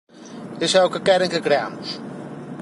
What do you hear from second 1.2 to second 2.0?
que creamos